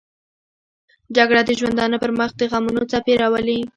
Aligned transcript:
جګړه 1.17 1.41
د 1.45 1.51
ژوندانه 1.59 1.97
پر 2.03 2.11
مخ 2.19 2.31
دغمونو 2.39 2.81
څپې 2.91 3.13
راولي 3.21 3.59